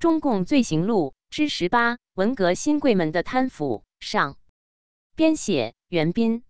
[0.00, 3.84] 中共罪行录之十八：文革新贵们的贪腐。
[4.00, 4.38] 上
[5.14, 6.42] 编写：袁斌。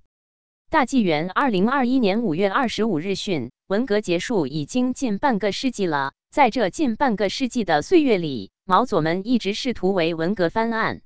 [0.71, 11.03] 大纪元二零二一年五月二十五日讯，文革结束已经近半个世纪了，在这近半个世纪的岁月里，毛左们一直试图为文革翻案。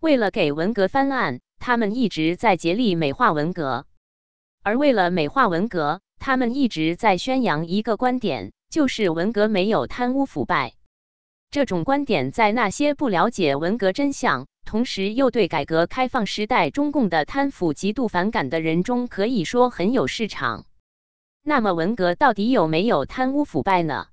[0.00, 3.86] 为了给文革翻案，他们一直在竭力美化文革。
[4.64, 10.74] 而为了美化文革，他们一直在宣扬一个观点，就是文革没有贪污腐败。
[11.50, 20.64] 这种观点在那些不了解文革真相，同时又对改革开放时代中共的贪腐极度反感的人中，可以说很有市场。
[21.42, 24.06] 那么，文革到底有没有贪污腐败呢？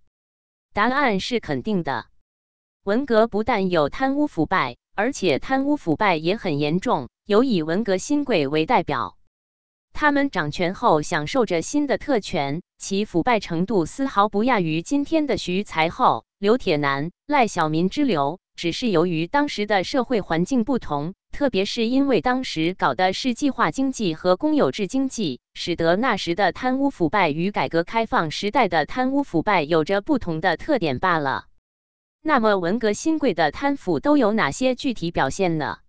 [0.73, 2.07] 答案是肯定的。
[2.83, 9.16] 文革不但有贪污腐败，而且贪污腐败也很严重，有以文革新贵为代表。
[9.99, 18.37] 他们掌权后享受着新的特权，其腐败程度丝毫不亚于今天的徐才厚、刘铁男、赖小民之流。
[18.55, 31.45] 只是由于当时的社会环境不同，特别是因为当时搞的是计划经济和公有制经济，使得那时的贪污腐败与改革开放时代的贪污腐败有着不同的特点罢了。
[32.21, 35.79] 那么，文革新贵的贪腐都有哪些具体表现呢？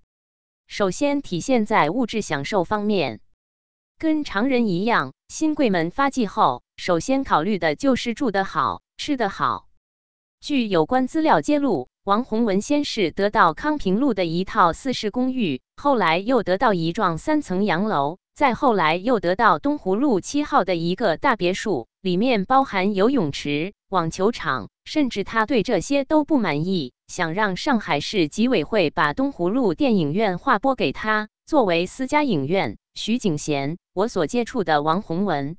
[0.66, 3.20] 首先，体现在物质享受方面。
[3.98, 9.66] 跟常人一样，新贵们发迹后，首先考虑的就是住得好、吃得好。
[10.40, 24.68] 据有关资料揭露，王洪文先是得到康平路的一套四室公寓，后来又得到一幢三层洋楼，再后来又得到东湖路七号的一个大别墅，里面包含游泳池、网球场。
[24.84, 32.78] 甚至他对这些都不满意，想让上海市纪委会把东湖路电影院划拨给他，作为私家影院。
[32.98, 33.78] 徐景贤。
[33.94, 35.56] 我所接触的王洪文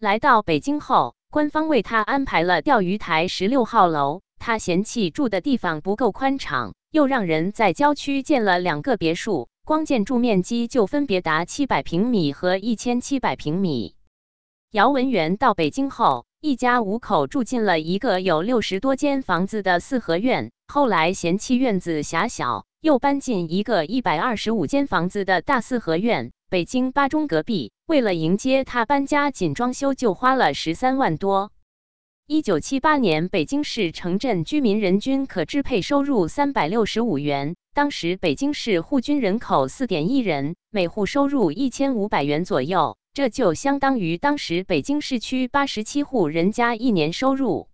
[0.00, 4.22] 来到北京后，官方为他安排了钓鱼台十六号楼。
[4.38, 13.94] 他嫌弃住的地方不够宽敞，又让人在郊区建了两个别墅，光建筑面积就分别达七百平米和一千七百平米。
[14.70, 26.32] 姚文元到北京后，一家五口住进了一个有六十多间房子的四合院，后来嫌弃院子狭小，又搬进一个一百二十五间房子的大四合院。
[26.50, 31.50] 北京八中隔壁，为了迎接他搬家，仅装修就花了十三万多。
[32.26, 47.68] 一九七八年，北京市城镇居民人均可支配收入三百六十五元，当时北京市户均人口四点一人，每户收入一千五百元左右，这就相当于当时北京市区八十七户人家一年收入。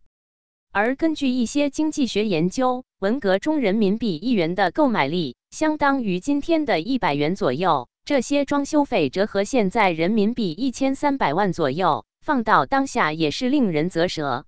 [0.72, 7.88] 而根据一些经济学研究，文革中人民币一元的购买力相当于今天的一百元左右。
[8.04, 14.44] 这些装修费折合现在人民币一千三百万左右，放到当下也是令人啧舌。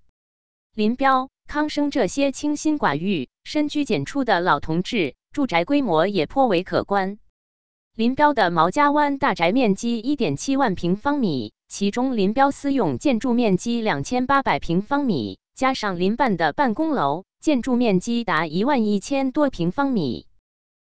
[0.75, 7.17] 林彪、康生这些清心寡欲、深居简出的老同志，住宅规模也颇为可观。
[7.95, 20.27] 林彪的毛家湾大宅面积一点七万平方米，其中林彪私用建筑面积两千八百平方米，加上邻办的办公楼，建筑面积达一万一千多平方米。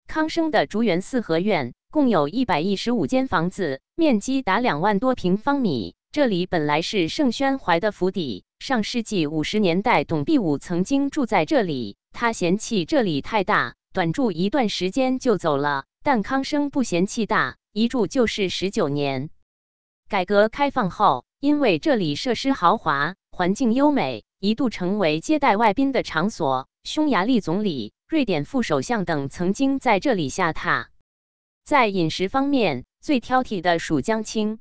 [0.06, 1.74] 康生的竹园四合院。
[1.88, 5.94] 共有一百一十五间房子，面积达两万多平方米。
[6.12, 11.96] 这里本来是盛宣怀的府邸，上世纪五十年代，董必武曾经住在这里。
[12.12, 15.86] 他嫌弃这里太大，短住一段时间就走了。
[16.02, 19.30] 但康生不嫌弃大，一住就是十九年。
[20.06, 26.68] 改革开放后，因为这里设施豪华，环境优美，一度成为接待外宾的场所。
[26.84, 30.86] 匈牙利总理、瑞典副首相等曾经在这里下榻。
[31.64, 34.60] 在饮食方面，最挑剔的属江青。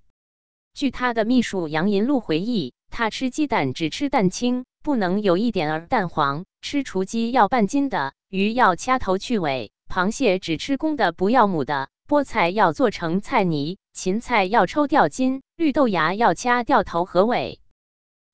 [0.74, 17.60] 据他的秘书杨银禄回忆，他吃鸡蛋只吃蛋清，不能有一点儿蛋黄；吃雏鸡要半斤的，鱼要掐头去尾；螃蟹只吃公的，不要母的；菠菜要做成菜泥，芹菜要抽掉筋，绿豆芽要掐掉头和尾。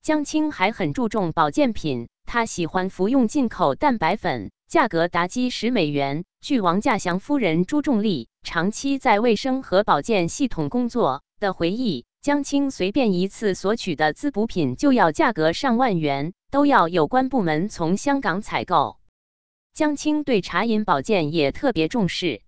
[0.03, 4.50] 江青还很注重保健品，他喜欢服用进口蛋白粉。
[4.67, 6.23] 价格达几十美元。
[6.40, 18.97] 据王稼祥夫人朱仲丽长期在卫生和保健系统工作的回忆，江青随便一次索取的滋补品就要价格上万元，都要有关部门从香港采购。
[19.75, 22.41] 江青对茶饮保健也特别重视，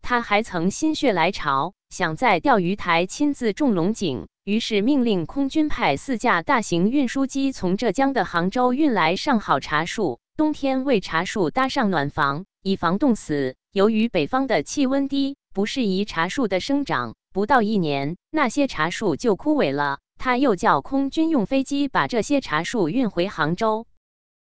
[0.00, 10.18] 他还曾心血来潮，想在钓鱼台亲自种龙井，于是命令空军派四架大型运输机从浙江的杭州运来上好茶树。
[10.36, 13.54] 冬天为茶树搭上暖房，以防冻死。
[13.70, 20.00] 由于北方的气温低，不适宜茶树的生长，不到一年，那些茶树就枯萎了。
[20.18, 23.86] 他又叫空军用飞机把这些茶树运回杭州。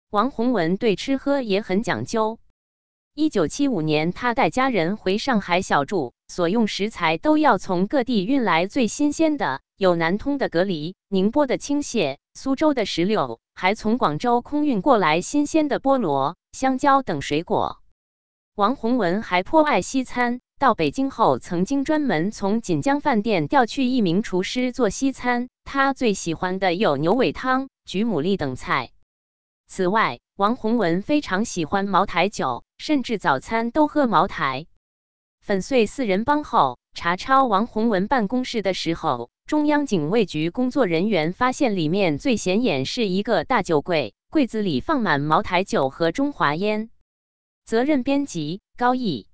[0.09, 2.39] 王洪文对吃喝也很讲究。
[3.13, 17.81] 一九七五年，他带家人回上海小住，所用食材都要从各地运来最新鲜的，有南通的蛤蜊、宁波的青蟹、苏州的石榴，还从广州空运过来新鲜的菠萝、香蕉等水果。
[18.55, 25.49] 王洪文还颇爱西餐，到北京后曾经专门从锦江饭店调去一名厨师做西餐。
[25.65, 28.91] 他最喜欢的有牛尾汤、菊牡蛎等菜。
[29.73, 34.65] 此外，王洪文非常喜欢茅台酒，甚至早餐都喝茅台。
[35.39, 46.89] 粉碎四人帮后，查抄王洪文办公室的时候，中央警卫局工作人员发现里面最显眼是一个大酒柜，柜子里放满茅台酒和中华烟。
[47.63, 49.29] 责任编辑高毅。